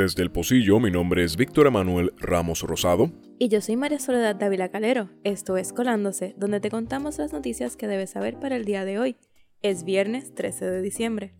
Desde 0.00 0.22
el 0.22 0.30
Pocillo, 0.30 0.80
mi 0.80 0.90
nombre 0.90 1.24
es 1.24 1.36
Víctor 1.36 1.66
Emanuel 1.66 2.14
Ramos 2.16 2.62
Rosado. 2.62 3.12
Y 3.38 3.48
yo 3.48 3.60
soy 3.60 3.76
María 3.76 3.98
Soledad 3.98 4.34
Dávila 4.34 4.70
Calero. 4.70 5.10
Esto 5.24 5.58
es 5.58 5.74
Colándose, 5.74 6.34
donde 6.38 6.58
te 6.58 6.70
contamos 6.70 7.18
las 7.18 7.34
noticias 7.34 7.76
que 7.76 7.86
debes 7.86 8.08
saber 8.08 8.38
para 8.38 8.56
el 8.56 8.64
día 8.64 8.86
de 8.86 8.98
hoy. 8.98 9.16
Es 9.60 9.84
viernes 9.84 10.34
13 10.34 10.64
de 10.64 10.80
diciembre. 10.80 11.34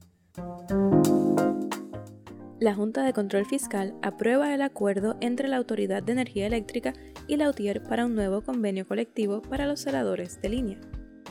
La 2.59 2.75
Junta 2.75 3.03
de 3.03 3.15
Control 3.15 3.47
Fiscal 3.47 3.95
aprueba 4.03 4.55
el 4.55 4.61
acuerdo 4.61 5.17
entre 5.23 5.49
la 5.49 5.57
Autoridad 5.57 6.03
de 6.03 6.13
Energía 6.13 6.47
Eléctrica 6.47 6.93
y 7.27 7.39
la 7.39 7.49
UTIER 7.49 7.83
para 7.83 8.05
un 8.05 8.15
nuevo 8.15 8.43
convenio 8.43 8.87
colectivo 8.87 9.41
para 9.41 9.65
los 9.65 9.81
celadores 9.81 10.39
de 10.43 10.49
línea. 10.51 10.81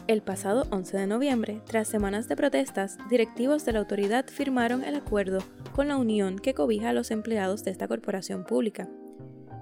El 0.09 0.23
pasado 0.23 0.65
11 0.71 0.97
de 0.97 1.05
noviembre, 1.05 1.61
tras 1.67 1.87
semanas 1.87 2.27
de 2.27 2.35
protestas, 2.35 2.97
directivos 3.11 3.63
de 3.63 3.73
la 3.73 3.77
autoridad 3.77 4.25
firmaron 4.25 4.83
el 4.83 4.95
acuerdo 4.95 5.43
con 5.75 5.87
la 5.87 5.97
unión 5.97 6.39
que 6.39 6.55
cobija 6.55 6.89
a 6.89 6.93
los 6.93 7.11
empleados 7.11 7.63
de 7.63 7.69
esta 7.69 7.87
corporación 7.87 8.43
pública. 8.43 8.89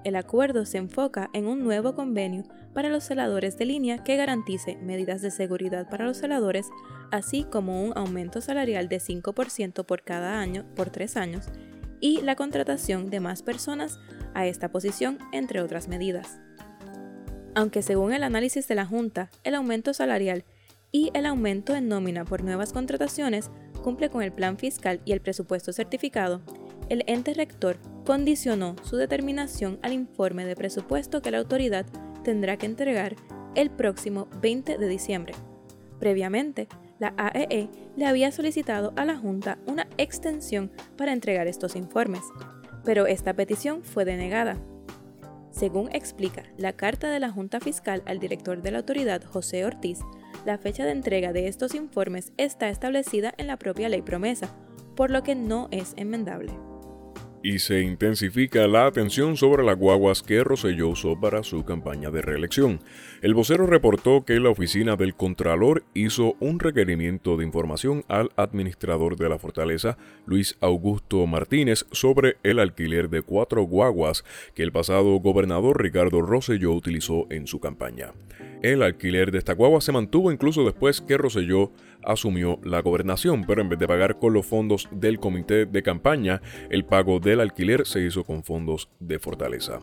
El 0.04 0.16
acuerdo 0.16 0.64
se 0.64 0.78
enfoca 0.78 1.28
en 1.34 1.46
un 1.46 1.62
nuevo 1.62 1.94
convenio 1.94 2.44
para 2.72 2.88
los 2.88 3.04
celadores 3.04 3.58
de 3.58 3.66
línea 3.66 4.02
que 4.02 4.16
garantice 4.16 4.76
medidas 4.76 5.20
de 5.20 5.30
seguridad 5.30 5.86
para 5.90 6.06
los 6.06 6.16
celadores, 6.16 6.70
así 7.10 7.44
como 7.44 7.84
un 7.84 7.92
aumento 7.94 8.40
salarial 8.40 8.88
de 8.88 9.00
5% 9.00 9.84
por 9.84 10.02
cada 10.02 10.40
año 10.40 10.64
por 10.74 10.88
tres 10.88 11.18
años 11.18 11.44
y 12.00 12.22
la 12.22 12.36
contratación 12.36 13.10
de 13.10 13.20
más 13.20 13.42
personas 13.42 14.00
a 14.32 14.46
esta 14.46 14.70
posición, 14.70 15.18
entre 15.30 15.60
otras 15.60 15.88
medidas 15.88 16.40
aunque 17.58 17.82
según 17.82 18.12
el 18.12 18.22
análisis 18.22 18.68
de 18.68 18.76
la 18.76 18.86
Junta, 18.86 19.30
el 19.42 19.56
aumento 19.56 19.92
salarial 19.92 20.44
y 20.92 21.10
el 21.12 21.26
aumento 21.26 21.74
en 21.74 21.88
nómina 21.88 22.24
por 22.24 22.44
nuevas 22.44 22.72
contrataciones 22.72 23.50
cumple 23.82 24.10
con 24.10 24.22
el 24.22 24.30
plan 24.30 24.58
fiscal 24.58 25.00
y 25.04 25.10
el 25.10 25.20
presupuesto 25.20 25.72
certificado, 25.72 26.40
el 26.88 27.02
ente 27.08 27.34
rector 27.34 27.78
condicionó 28.06 28.76
su 28.84 28.94
determinación 28.94 29.80
al 29.82 29.92
informe 29.92 30.46
de 30.46 30.54
presupuesto 30.54 31.20
que 31.20 31.32
la 31.32 31.38
autoridad 31.38 31.84
tendrá 32.22 32.56
que 32.58 32.66
entregar 32.66 33.16
el 33.56 33.70
próximo 33.70 34.28
20 34.40 34.78
de 34.78 34.86
diciembre. 34.86 35.34
Previamente, 35.98 36.68
la 37.00 37.12
AEE 37.16 37.46
e 37.50 37.68
le 37.96 38.06
había 38.06 38.30
solicitado 38.30 38.92
a 38.94 39.04
la 39.04 39.16
Junta 39.16 39.58
una 39.66 39.88
extensión 39.98 40.70
para 40.96 41.12
entregar 41.12 41.48
estos 41.48 41.74
informes, 41.74 42.22
pero 42.84 43.08
esta 43.08 43.34
petición 43.34 43.82
fue 43.82 44.04
denegada, 44.04 44.56
según 45.58 45.88
explica 45.92 46.44
la 46.56 46.72
carta 46.72 47.10
de 47.10 47.18
la 47.18 47.30
Junta 47.30 47.58
Fiscal 47.58 48.02
al 48.06 48.20
director 48.20 48.62
de 48.62 48.70
la 48.70 48.78
autoridad, 48.78 49.24
José 49.24 49.64
Ortiz, 49.64 49.98
la 50.46 50.56
fecha 50.56 50.84
de 50.84 50.92
entrega 50.92 51.32
de 51.32 51.48
estos 51.48 51.74
informes 51.74 52.32
está 52.36 52.68
establecida 52.68 53.34
en 53.38 53.48
la 53.48 53.56
propia 53.56 53.88
ley 53.88 54.02
promesa, 54.02 54.54
por 54.94 55.10
lo 55.10 55.24
que 55.24 55.34
no 55.34 55.66
es 55.72 55.94
enmendable 55.96 56.52
y 57.42 57.58
se 57.58 57.80
intensifica 57.82 58.66
la 58.66 58.86
atención 58.86 59.36
sobre 59.36 59.64
las 59.64 59.76
guaguas 59.76 60.22
que 60.22 60.42
Rosselló 60.42 60.88
usó 60.88 61.18
para 61.20 61.42
su 61.42 61.64
campaña 61.64 62.10
de 62.10 62.22
reelección. 62.22 62.80
El 63.22 63.34
vocero 63.34 63.66
reportó 63.66 64.24
que 64.24 64.40
la 64.40 64.50
oficina 64.50 64.96
del 64.96 65.14
Contralor 65.14 65.84
hizo 65.94 66.36
un 66.40 66.58
requerimiento 66.58 67.36
de 67.36 67.44
información 67.44 68.04
al 68.08 68.30
administrador 68.36 69.16
de 69.16 69.28
la 69.28 69.38
fortaleza, 69.38 69.98
Luis 70.26 70.56
Augusto 70.60 71.26
Martínez, 71.26 71.86
sobre 71.92 72.36
el 72.42 72.58
alquiler 72.58 73.08
de 73.10 73.22
cuatro 73.22 73.62
guaguas 73.62 74.24
que 74.54 74.62
el 74.62 74.72
pasado 74.72 75.16
gobernador 75.16 75.82
Ricardo 75.82 76.22
Rosselló 76.22 76.72
utilizó 76.72 77.26
en 77.30 77.46
su 77.46 77.60
campaña. 77.60 78.12
El 78.62 78.82
alquiler 78.82 79.30
de 79.30 79.38
esta 79.38 79.54
guagua 79.54 79.80
se 79.80 79.92
mantuvo 79.92 80.32
incluso 80.32 80.64
después 80.64 81.00
que 81.00 81.16
Rosselló 81.16 81.70
asumió 82.02 82.58
la 82.64 82.80
gobernación, 82.80 83.44
pero 83.46 83.60
en 83.60 83.68
vez 83.68 83.78
de 83.78 83.86
pagar 83.86 84.18
con 84.18 84.32
los 84.32 84.46
fondos 84.46 84.88
del 84.90 85.20
comité 85.20 85.66
de 85.66 85.82
campaña, 85.82 86.42
el 86.70 86.84
pago 86.84 87.20
del 87.28 87.40
alquiler 87.40 87.86
se 87.86 88.00
hizo 88.00 88.24
con 88.24 88.42
fondos 88.42 88.88
de 89.00 89.18
Fortaleza. 89.18 89.80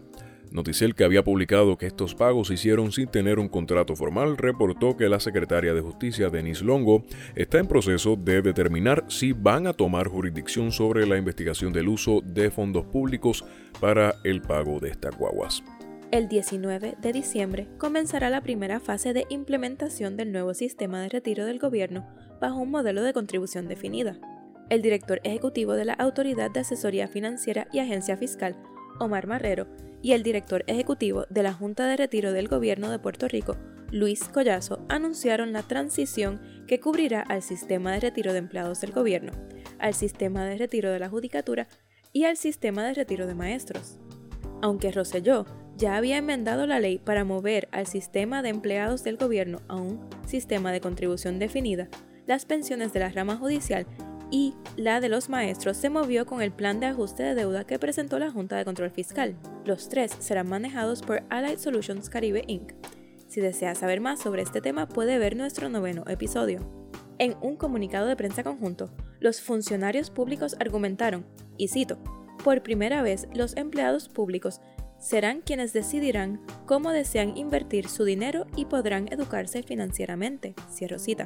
Noticiel, 0.52 0.96
que 0.96 1.04
había 1.04 1.24
publicado 1.24 1.78
que 1.78 1.86
estos 1.86 2.16
pagos 2.16 2.48
se 2.48 2.56
hicieron 2.56 2.92
sin 2.92 3.08
tener 3.08 3.40
un 3.40 3.50
contrato 3.50 3.96
formal, 3.96 4.38
reportó 4.38 4.98
que 4.98 5.10
la 5.10 5.20
secretaria 5.20 5.74
de 5.74 5.82
Justicia, 5.82 6.30
Denise 6.30 6.64
Longo, 6.64 7.04
está 7.36 7.60
en 7.60 7.68
proceso 7.68 8.16
de 8.16 8.42
determinar 8.42 9.06
si 9.10 9.34
van 9.34 9.68
a 9.68 9.74
tomar 9.74 10.08
jurisdicción 10.08 10.72
sobre 10.72 11.06
la 11.06 11.18
investigación 11.18 11.72
del 11.72 11.90
uso 11.90 12.22
de 12.24 12.50
fondos 12.50 12.86
públicos 12.86 13.46
para 13.80 14.16
el 14.24 14.42
pago 14.42 14.80
de 14.80 14.90
estas 14.90 15.16
guaguas. 15.18 15.62
El 16.12 16.28
19 16.30 16.96
de 17.00 17.14
diciembre 17.14 17.68
comenzará 17.78 18.30
la 18.30 18.42
primera 18.42 18.80
fase 18.80 19.14
de 19.14 19.26
implementación 19.30 20.18
del 20.18 20.32
nuevo 20.32 20.54
sistema 20.54 21.02
de 21.02 21.10
retiro 21.10 21.46
del 21.46 21.60
gobierno 21.60 22.08
bajo 22.40 22.60
un 22.60 22.72
modelo 22.72 23.04
de 23.04 23.14
contribución 23.14 23.68
definida. 23.68 24.18
El 24.70 24.82
director 24.82 25.22
ejecutivo 25.24 25.74
de 25.74 25.86
la 25.86 25.94
Autoridad 25.94 26.50
de 26.50 26.62
Asesoría 26.62 27.08
Financiera 27.08 27.68
y 27.72 27.80
Agencia 27.80 28.18
Fiscal, 28.18 28.56
Omar 29.00 29.28
Marrero, 29.28 29.68
y 30.02 30.14
el 30.14 30.24
director 30.24 30.64
ejecutivo 30.68 31.26
de 31.30 31.44
la 31.44 31.54
Junta 31.54 31.88
de 31.88 31.98
Retiro 31.98 32.32
del 32.32 32.48
Gobierno 32.48 32.90
de 32.90 33.00
Puerto 33.00 33.28
Rico, 33.28 33.58
Luis 33.92 34.24
Collazo, 34.24 34.84
anunciaron 34.90 35.54
la 35.54 35.64
transición 35.64 36.42
que 36.68 36.80
cubrirá 36.80 37.22
al 37.22 37.42
sistema 37.42 37.94
de 37.94 38.00
retiro 38.00 38.34
de 38.34 38.40
empleados 38.40 38.82
del 38.82 38.92
gobierno, 38.92 39.32
al 39.78 39.94
sistema 39.94 40.46
de 40.46 40.58
retiro 40.58 40.92
de 40.92 41.00
la 41.00 41.10
Judicatura 41.10 41.68
y 42.12 42.26
al 42.26 42.38
sistema 42.38 42.84
de 42.84 42.94
retiro 42.94 43.28
de 43.28 43.36
maestros. 43.36 44.00
Aunque 44.62 44.92
Rosselló 44.92 45.46
ya 45.78 45.98
había 45.98 46.18
enmendado 46.18 46.66
la 46.66 46.80
ley 46.80 46.98
para 46.98 47.26
mover 47.26 47.68
al 47.72 47.86
sistema 47.86 48.42
de 48.42 48.50
empleados 48.50 49.04
del 49.04 49.18
gobierno 49.18 49.62
a 49.68 49.76
un 49.76 50.10
sistema 50.26 50.72
de 50.72 50.82
contribución 50.82 51.38
definida, 51.38 51.90
las 52.26 52.46
pensiones 52.46 52.94
de 52.94 53.02
la 53.02 53.10
rama 53.10 53.38
judicial 53.38 53.86
y 54.32 54.56
la 54.76 55.00
de 55.00 55.10
los 55.10 55.30
maestros 55.30 55.78
se 55.78 55.90
movió 55.90 56.26
con 56.26 56.42
el 56.42 56.52
plan 56.52 56.80
de 56.80 56.88
ajuste 56.88 57.24
de 57.24 57.36
deuda 57.36 57.66
que 57.66 57.80
presentó 57.80 58.20
la 58.20 58.32
Junta 58.32 58.58
de 58.58 58.66
Control 58.66 58.92
Fiscal. 58.92 59.36
Los 59.66 59.90
tres 59.90 60.16
serán 60.20 60.50
manejados 60.50 61.02
por 61.02 61.24
Allied 61.30 61.60
Solutions 61.60 62.10
Caribe 62.10 62.44
Inc. 62.48 62.74
Si 63.28 63.42
desea 63.42 63.76
saber 63.76 64.02
más 64.02 64.20
sobre 64.20 64.42
este 64.42 64.62
tema 64.62 64.88
puede 64.88 65.18
ver 65.18 65.36
nuestro 65.36 65.70
noveno 65.70 66.04
episodio. 66.08 66.60
En 67.18 67.36
un 67.42 67.56
comunicado 67.56 68.08
de 68.08 68.16
prensa 68.16 68.44
conjunto, 68.44 68.90
los 69.20 69.42
funcionarios 69.42 70.10
públicos 70.10 70.56
argumentaron, 70.60 71.26
y 71.58 71.70
cito, 71.70 71.98
por 72.44 72.62
primera 72.62 73.02
vez 73.02 73.28
los 73.34 73.56
empleados 73.56 74.10
públicos 74.10 74.62
serán 75.00 75.42
quienes 75.42 75.74
decidirán 75.74 76.42
cómo 76.66 76.92
desean 76.92 77.38
invertir 77.38 77.88
su 77.88 78.04
dinero 78.04 78.48
y 78.56 78.66
podrán 78.66 79.08
educarse 79.12 79.64
financieramente. 79.64 80.56
Cierro 80.72 81.00
cita. 81.00 81.26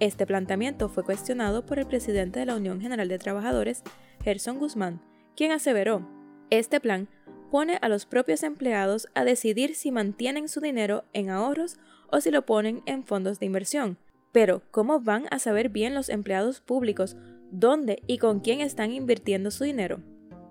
Este 0.00 0.26
planteamiento 0.26 0.88
fue 0.88 1.04
cuestionado 1.04 1.66
por 1.66 1.78
el 1.78 1.86
presidente 1.86 2.38
de 2.38 2.46
la 2.46 2.54
Unión 2.54 2.80
General 2.80 3.08
de 3.08 3.18
Trabajadores, 3.18 3.82
Gerson 4.22 4.58
Guzmán, 4.58 5.00
quien 5.34 5.50
aseveró, 5.50 6.06
este 6.50 6.80
plan 6.80 7.08
pone 7.50 7.78
a 7.80 7.88
los 7.88 8.06
propios 8.06 8.42
empleados 8.42 9.08
a 9.14 9.24
decidir 9.24 9.74
si 9.74 9.90
mantienen 9.90 10.48
su 10.48 10.60
dinero 10.60 11.04
en 11.12 11.30
ahorros 11.30 11.76
o 12.10 12.20
si 12.20 12.30
lo 12.30 12.46
ponen 12.46 12.82
en 12.86 13.04
fondos 13.04 13.38
de 13.38 13.46
inversión. 13.46 13.98
Pero, 14.32 14.62
¿cómo 14.70 15.00
van 15.00 15.26
a 15.30 15.38
saber 15.38 15.68
bien 15.68 15.94
los 15.94 16.08
empleados 16.08 16.60
públicos 16.60 17.16
dónde 17.50 18.02
y 18.06 18.18
con 18.18 18.40
quién 18.40 18.60
están 18.60 18.92
invirtiendo 18.92 19.50
su 19.50 19.64
dinero? 19.64 20.00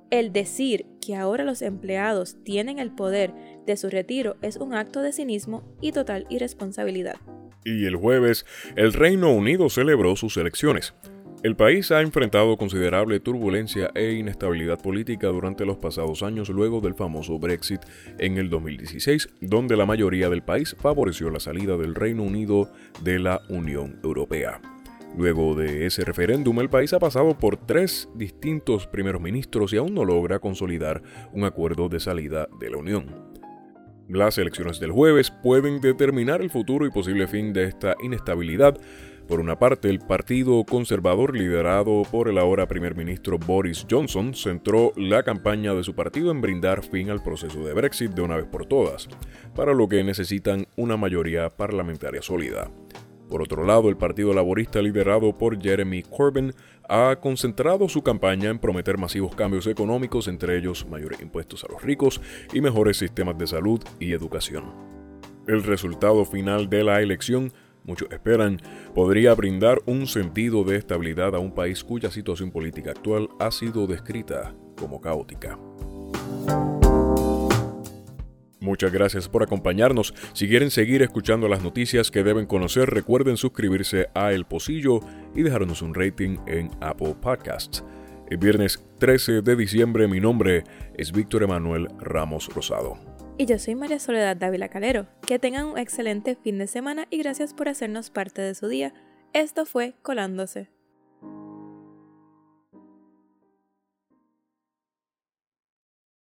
El 0.09 0.31
decir 0.31 0.85
que 1.05 1.15
ahora 1.15 1.43
los 1.43 1.61
empleados 1.61 2.37
tienen 2.43 2.79
el 2.79 2.91
poder 2.91 3.33
de 3.65 3.75
su 3.75 3.89
retiro 3.89 4.37
es 4.41 4.55
un 4.55 4.73
acto 4.73 5.01
de 5.01 5.11
cinismo 5.11 5.63
y 5.81 5.91
total 5.91 6.25
irresponsabilidad. 6.29 7.17
Y 7.65 7.85
el 7.85 7.97
jueves, 7.97 8.45
el 8.77 8.93
Reino 8.93 9.33
Unido 9.33 9.69
celebró 9.69 10.15
sus 10.15 10.37
elecciones. 10.37 10.93
El 11.43 11.57
país 11.57 11.91
ha 11.91 12.01
enfrentado 12.01 12.57
considerable 12.57 13.19
turbulencia 13.19 13.91
e 13.95 14.13
inestabilidad 14.13 14.81
política 14.81 15.27
durante 15.27 15.65
los 15.65 15.77
pasados 15.77 16.23
años 16.23 16.47
luego 16.49 16.79
del 16.79 16.95
famoso 16.95 17.37
Brexit 17.37 17.81
en 18.17 18.37
el 18.37 18.49
2016, 18.49 19.27
donde 19.41 19.75
la 19.75 19.85
mayoría 19.85 20.29
del 20.29 20.41
país 20.41 20.75
favoreció 20.79 21.29
la 21.29 21.41
salida 21.41 21.75
del 21.75 21.95
Reino 21.95 22.23
Unido 22.23 22.71
de 23.03 23.19
la 23.19 23.41
Unión 23.49 23.99
Europea. 24.03 24.61
Luego 25.17 25.55
de 25.55 25.87
ese 25.87 26.05
referéndum, 26.05 26.59
el 26.59 26.69
país 26.69 26.93
ha 26.93 26.99
pasado 26.99 27.35
por 27.39 27.57
tres 27.57 28.07
distintos 28.13 28.85
primeros 28.85 29.19
ministros 29.19 29.73
y 29.73 29.77
aún 29.77 29.95
no 29.95 30.05
logra 30.05 30.37
consolidar 30.37 31.01
un 31.33 31.43
acuerdo 31.43 31.89
de 31.89 31.99
salida 31.99 32.47
de 32.59 32.69
la 32.69 32.77
Unión. 32.77 33.37
Las 34.07 34.37
elecciones 34.37 34.79
del 34.79 34.91
jueves 34.91 35.31
pueden 35.31 35.81
determinar 35.81 36.43
el 36.43 36.51
futuro 36.51 36.85
y 36.85 36.91
posible 36.91 37.27
fin 37.27 37.51
de 37.51 37.63
esta 37.63 37.95
inestabilidad. 38.03 38.79
Por 39.27 39.39
una 39.39 39.57
parte, 39.57 39.89
el 39.89 39.99
Partido 39.99 40.63
Conservador, 40.63 41.35
liderado 41.35 42.03
por 42.11 42.29
el 42.29 42.37
ahora 42.37 42.67
primer 42.67 42.95
ministro 42.95 43.39
Boris 43.39 43.87
Johnson, 43.89 44.35
centró 44.35 44.93
la 44.95 45.23
campaña 45.23 45.73
de 45.73 45.83
su 45.83 45.95
partido 45.95 46.29
en 46.29 46.41
brindar 46.41 46.83
fin 46.83 47.09
al 47.09 47.23
proceso 47.23 47.65
de 47.65 47.73
Brexit 47.73 48.11
de 48.11 48.21
una 48.21 48.37
vez 48.37 48.45
por 48.45 48.67
todas, 48.67 49.09
para 49.55 49.73
lo 49.73 49.89
que 49.89 50.03
necesitan 50.03 50.67
una 50.77 50.95
mayoría 50.95 51.49
parlamentaria 51.49 52.21
sólida. 52.21 52.69
Por 53.29 53.41
otro 53.41 53.65
lado, 53.65 53.89
el 53.89 53.97
Partido 53.97 54.33
Laborista 54.33 54.81
liderado 54.81 55.37
por 55.37 55.61
Jeremy 55.61 56.03
Corbyn 56.03 56.53
ha 56.87 57.17
concentrado 57.19 57.89
su 57.89 58.01
campaña 58.01 58.49
en 58.49 58.59
prometer 58.59 58.97
masivos 58.97 59.35
cambios 59.35 59.67
económicos, 59.67 60.27
entre 60.27 60.57
ellos 60.57 60.87
mayores 60.89 61.21
impuestos 61.21 61.63
a 61.63 61.71
los 61.71 61.81
ricos 61.81 62.21
y 62.53 62.61
mejores 62.61 62.97
sistemas 62.97 63.37
de 63.37 63.47
salud 63.47 63.81
y 63.99 64.13
educación. 64.13 64.65
El 65.45 65.63
resultado 65.63 66.23
final 66.25 66.69
de 66.69 66.83
la 66.83 67.01
elección 67.01 67.51
muchos 67.87 68.11
esperan, 68.11 68.61
podría 68.93 69.33
brindar 69.33 69.79
un 69.85 70.05
sentido 70.05 70.63
de 70.63 70.75
estabilidad 70.75 71.33
a 71.35 71.39
un 71.39 71.53
país 71.53 71.83
cuya 71.83 72.11
situación 72.11 72.51
política 72.51 72.91
actual 72.91 73.29
ha 73.39 73.49
sido 73.49 73.87
descrita 73.87 74.53
como 74.77 75.01
caótica. 75.01 75.57
Muchas 78.59 78.91
gracias 78.91 79.29
por 79.29 79.43
acompañarnos. 79.43 80.13
Si 80.33 80.47
quieren 80.47 80.71
seguir 80.71 81.01
escuchando 81.01 81.47
las 81.47 81.63
noticias 81.63 82.09
que 82.09 82.23
deben 82.23 82.45
conocer, 82.45 82.89
recuerden 82.89 83.37
suscribirse 83.37 84.07
a 84.15 84.31
El 84.33 84.45
Pocillo 84.45 84.99
y 85.35 85.43
dejarnos 85.43 85.81
un 85.81 85.93
rating 85.93 86.37
en 86.47 86.71
Apple 86.81 87.15
Podcasts. 87.21 87.83
El 88.29 88.37
viernes 88.37 88.83
13 88.97 89.41
de 89.41 89.55
diciembre 89.55 90.07
mi 90.07 90.19
nombre 90.19 90.63
es 90.95 91.11
Víctor 91.11 91.43
Emanuel 91.43 91.87
Ramos 91.99 92.49
Rosado. 92.53 92.97
Y 93.37 93.45
yo 93.45 93.59
soy 93.59 93.75
María 93.75 93.99
Soledad 93.99 94.35
Dávila 94.35 94.67
Calero. 94.67 95.05
Que 95.25 95.37
tengan 95.37 95.67
un 95.67 95.77
excelente 95.77 96.35
fin 96.35 96.57
de 96.57 96.67
semana 96.67 97.07
y 97.11 97.19
gracias 97.19 97.53
por 97.53 97.69
hacernos 97.69 98.09
parte 98.09 98.41
de 98.41 98.55
su 98.55 98.67
día. 98.67 98.93
Esto 99.33 99.65
fue 99.65 99.93
Colándose. 100.01 100.76